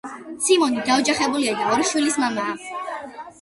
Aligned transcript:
სიმონი 0.45 0.79
დაოჯახებულია 0.87 1.53
და 1.59 1.67
ორი 1.75 1.87
შვილის 1.91 2.19
მამაა. 2.25 2.57